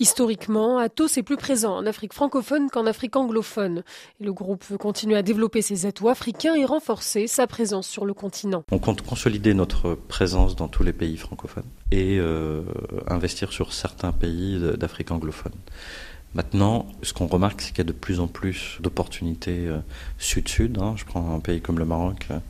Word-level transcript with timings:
Historiquement, 0.00 0.78
Atos 0.78 1.18
est 1.18 1.22
plus 1.22 1.36
présent 1.36 1.76
en 1.76 1.86
Afrique 1.86 2.14
francophone 2.14 2.68
qu'en 2.68 2.84
Afrique 2.84 3.14
anglophone. 3.14 3.84
le 4.20 4.32
groupe 4.32 4.64
veut 4.68 4.76
continuer 4.76 5.16
à 5.16 5.22
développer 5.22 5.62
ses 5.62 5.86
atouts 5.86 6.08
africains 6.08 6.56
et 6.56 6.64
renforcer 6.64 7.28
sa 7.28 7.46
présence 7.46 7.86
sur 7.86 8.04
le 8.04 8.12
continent. 8.12 8.64
On 8.72 8.80
compte 8.80 9.02
consolider 9.02 9.54
notre 9.54 9.94
présence 9.94 10.56
dans 10.56 10.66
tous 10.66 10.82
les 10.82 10.92
pays 10.92 11.16
francophones 11.16 11.68
et 11.92 12.18
euh, 12.18 12.62
investir 13.06 13.52
sur 13.52 13.72
certains 13.72 14.10
pays 14.10 14.60
d'Afrique 14.76 15.12
anglophone. 15.12 15.52
Maintenant, 16.34 16.88
ce 17.02 17.12
qu'on 17.12 17.28
remarque, 17.28 17.60
c'est 17.60 17.68
qu'il 17.68 17.78
y 17.78 17.82
a 17.82 17.84
de 17.84 17.92
plus 17.92 18.18
en 18.18 18.26
plus 18.26 18.78
d'opportunités 18.80 19.68
euh, 19.68 19.78
sud-sud. 20.18 20.78
Hein. 20.80 20.94
Je 20.96 21.04
prends 21.04 21.32
un 21.32 21.38
pays 21.38 21.60
comme 21.60 21.78
le 21.78 21.84
Maroc 21.84 22.26
euh, 22.32 22.40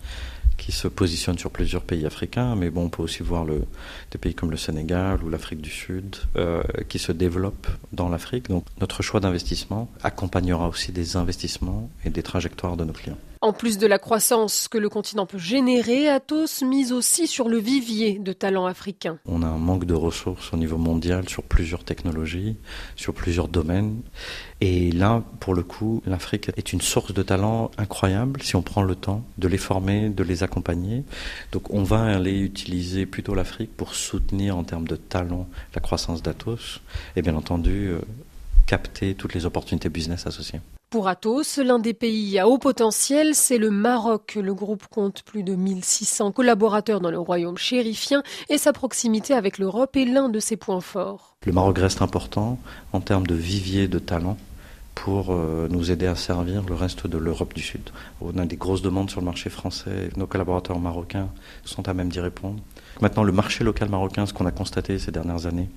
qui 0.56 0.72
se 0.72 0.88
positionne 0.88 1.38
sur 1.38 1.50
plusieurs 1.50 1.82
pays 1.82 2.06
africains, 2.06 2.56
mais 2.56 2.70
bon, 2.70 2.84
on 2.84 2.88
peut 2.88 3.02
aussi 3.02 3.22
voir 3.22 3.44
le, 3.44 3.64
des 4.10 4.18
pays 4.18 4.34
comme 4.34 4.50
le 4.50 4.56
Sénégal 4.56 5.22
ou 5.22 5.28
l'Afrique 5.28 5.60
du 5.60 5.70
Sud 5.70 6.16
euh, 6.36 6.62
qui 6.88 6.98
se 6.98 7.12
développent 7.12 7.68
dans 7.92 8.08
l'Afrique. 8.08 8.48
Donc 8.48 8.64
notre 8.80 9.02
choix 9.02 9.20
d'investissement 9.20 9.90
accompagnera 10.02 10.68
aussi 10.68 10.92
des 10.92 11.16
investissements 11.16 11.90
et 12.04 12.10
des 12.10 12.22
trajectoires 12.22 12.76
de 12.76 12.84
nos 12.84 12.92
clients. 12.92 13.18
En 13.44 13.52
plus 13.52 13.76
de 13.76 13.86
la 13.86 13.98
croissance 13.98 14.68
que 14.68 14.78
le 14.78 14.88
continent 14.88 15.26
peut 15.26 15.36
générer, 15.36 16.08
Atos 16.08 16.62
mise 16.62 16.92
aussi 16.92 17.26
sur 17.26 17.50
le 17.50 17.58
vivier 17.58 18.18
de 18.18 18.32
talents 18.32 18.64
africains. 18.64 19.18
On 19.26 19.42
a 19.42 19.46
un 19.46 19.58
manque 19.58 19.84
de 19.84 19.92
ressources 19.92 20.50
au 20.54 20.56
niveau 20.56 20.78
mondial 20.78 21.28
sur 21.28 21.42
plusieurs 21.42 21.84
technologies, 21.84 22.56
sur 22.96 23.12
plusieurs 23.12 23.48
domaines. 23.48 24.00
Et 24.62 24.90
là, 24.92 25.22
pour 25.40 25.52
le 25.52 25.62
coup, 25.62 26.02
l'Afrique 26.06 26.52
est 26.56 26.72
une 26.72 26.80
source 26.80 27.12
de 27.12 27.22
talents 27.22 27.70
incroyable 27.76 28.40
si 28.42 28.56
on 28.56 28.62
prend 28.62 28.80
le 28.80 28.94
temps 28.94 29.22
de 29.36 29.46
les 29.46 29.58
former, 29.58 30.08
de 30.08 30.22
les 30.24 30.42
accompagner. 30.42 31.04
Donc 31.52 31.68
on 31.68 31.82
va 31.82 32.02
aller 32.02 32.40
utiliser 32.40 33.04
plutôt 33.04 33.34
l'Afrique 33.34 33.76
pour 33.76 33.94
soutenir 33.94 34.56
en 34.56 34.64
termes 34.64 34.88
de 34.88 34.96
talents 34.96 35.48
la 35.74 35.82
croissance 35.82 36.22
d'Atos 36.22 36.80
et 37.14 37.20
bien 37.20 37.36
entendu 37.36 37.88
euh, 37.88 37.98
capter 38.66 39.14
toutes 39.14 39.34
les 39.34 39.46
opportunités 39.46 39.88
business 39.88 40.26
associées. 40.26 40.60
Pour 40.90 41.08
Atos, 41.08 41.58
l'un 41.58 41.80
des 41.80 41.92
pays 41.92 42.38
à 42.38 42.46
haut 42.46 42.58
potentiel, 42.58 43.34
c'est 43.34 43.58
le 43.58 43.72
Maroc. 43.72 44.38
Le 44.40 44.54
groupe 44.54 44.86
compte 44.86 45.22
plus 45.24 45.42
de 45.42 45.56
1600 45.56 46.30
collaborateurs 46.30 47.00
dans 47.00 47.10
le 47.10 47.18
royaume 47.18 47.58
chérifien 47.58 48.22
et 48.48 48.58
sa 48.58 48.72
proximité 48.72 49.34
avec 49.34 49.58
l'Europe 49.58 49.96
est 49.96 50.04
l'un 50.04 50.28
de 50.28 50.38
ses 50.38 50.56
points 50.56 50.80
forts. 50.80 51.36
Le 51.44 51.52
Maroc 51.52 51.78
reste 51.78 52.00
important 52.00 52.60
en 52.92 53.00
termes 53.00 53.26
de 53.26 53.34
vivier 53.34 53.88
de 53.88 53.98
talents 53.98 54.36
pour 54.94 55.30
euh, 55.30 55.68
nous 55.70 55.90
aider 55.90 56.06
à 56.06 56.14
servir 56.14 56.62
le 56.68 56.74
reste 56.74 57.06
de 57.06 57.18
l'Europe 57.18 57.54
du 57.54 57.62
Sud. 57.62 57.90
On 58.20 58.36
a 58.38 58.46
des 58.46 58.56
grosses 58.56 58.82
demandes 58.82 59.10
sur 59.10 59.20
le 59.20 59.26
marché 59.26 59.50
français, 59.50 60.10
nos 60.16 60.26
collaborateurs 60.26 60.78
marocains 60.78 61.28
sont 61.64 61.88
à 61.88 61.94
même 61.94 62.08
d'y 62.08 62.20
répondre. 62.20 62.60
Maintenant, 63.00 63.24
le 63.24 63.32
marché 63.32 63.64
local 63.64 63.88
marocain, 63.88 64.24
ce 64.26 64.32
qu'on 64.32 64.46
a 64.46 64.52
constaté 64.52 64.98
ces 64.98 65.10
dernières 65.10 65.46
années, 65.46 65.68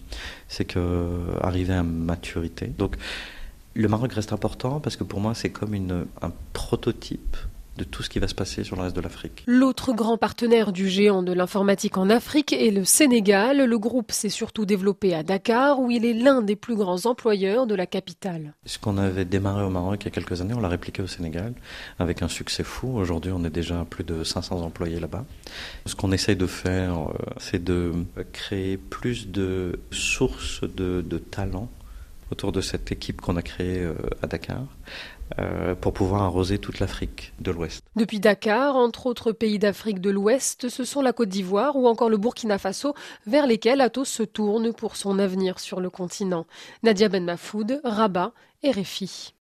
c'est 0.47 0.65
qu'arrivé 0.65 1.73
à 1.73 1.83
maturité. 1.83 2.67
Donc, 2.67 2.95
le 3.73 3.87
Maroc 3.87 4.13
reste 4.13 4.33
important 4.33 4.79
parce 4.79 4.95
que 4.95 5.03
pour 5.03 5.19
moi, 5.19 5.35
c'est 5.35 5.49
comme 5.49 5.75
un 5.75 6.31
prototype 6.53 7.37
de 7.77 7.83
tout 7.83 8.03
ce 8.03 8.09
qui 8.09 8.19
va 8.19 8.27
se 8.27 8.35
passer 8.35 8.63
sur 8.63 8.75
le 8.75 8.83
reste 8.83 8.95
de 8.95 9.01
l'Afrique. 9.01 9.43
L'autre 9.47 9.93
grand 9.93 10.17
partenaire 10.17 10.71
du 10.71 10.89
géant 10.89 11.23
de 11.23 11.31
l'informatique 11.33 11.97
en 11.97 12.09
Afrique 12.09 12.53
est 12.53 12.71
le 12.71 12.83
Sénégal. 12.83 13.65
Le 13.65 13.79
groupe 13.79 14.11
s'est 14.11 14.29
surtout 14.29 14.65
développé 14.65 15.13
à 15.13 15.23
Dakar, 15.23 15.79
où 15.79 15.91
il 15.91 16.05
est 16.05 16.13
l'un 16.13 16.41
des 16.41 16.55
plus 16.55 16.75
grands 16.75 17.05
employeurs 17.05 17.67
de 17.67 17.75
la 17.75 17.85
capitale. 17.85 18.53
Ce 18.65 18.79
qu'on 18.79 18.97
avait 18.97 19.25
démarré 19.25 19.63
au 19.63 19.69
Maroc 19.69 20.01
il 20.01 20.05
y 20.05 20.07
a 20.07 20.11
quelques 20.11 20.41
années, 20.41 20.53
on 20.53 20.59
l'a 20.59 20.67
répliqué 20.67 21.01
au 21.01 21.07
Sénégal 21.07 21.53
avec 21.99 22.21
un 22.21 22.27
succès 22.27 22.63
fou. 22.63 22.97
Aujourd'hui, 22.97 23.31
on 23.33 23.43
est 23.43 23.49
déjà 23.49 23.81
à 23.81 23.85
plus 23.85 24.03
de 24.03 24.23
500 24.23 24.61
employés 24.61 24.99
là-bas. 24.99 25.25
Ce 25.85 25.95
qu'on 25.95 26.11
essaye 26.11 26.35
de 26.35 26.47
faire, 26.47 27.09
euh, 27.09 27.13
c'est 27.37 27.63
de 27.63 27.93
créer 28.33 28.77
plus 28.77 29.27
de 29.29 29.79
sources 29.91 30.61
de, 30.63 31.01
de 31.01 31.17
talents 31.17 31.69
autour 32.31 32.51
de 32.51 32.61
cette 32.61 32.91
équipe 32.91 33.21
qu'on 33.21 33.35
a 33.35 33.41
créée 33.41 33.81
euh, 33.81 33.95
à 34.21 34.27
Dakar 34.27 34.63
euh, 35.39 35.75
pour 35.75 35.93
pouvoir 35.93 36.23
arroser 36.23 36.57
toute 36.57 36.79
l'Afrique 36.79 37.33
de 37.39 37.51
l'Ouest. 37.51 37.83
Depuis 37.95 38.19
Dakar, 38.19 38.75
entre 38.75 39.05
autres 39.05 39.31
pays 39.31 39.59
d'Afrique 39.59 39.99
de 39.99 40.09
l'Ouest, 40.09 40.69
ce 40.69 40.83
sont 40.83 41.01
la 41.01 41.13
Côte 41.13 41.29
d'Ivoire 41.29 41.75
ou 41.75 41.87
encore 41.87 42.09
le 42.09 42.17
Burkina 42.17 42.57
Faso 42.57 42.93
vers 43.25 43.45
lesquels 43.45 43.81
Atos 43.81 44.07
se 44.07 44.23
tourne 44.23 44.73
pour 44.73 44.95
son 44.95 45.19
avenir 45.19 45.59
sur 45.59 45.79
le 45.81 45.89
continent. 45.89 46.45
Nadia 46.83 47.09
Ben 47.09 47.25
Mafoud, 47.25 47.81
Rabat, 47.83 48.31
RFI. 48.63 49.33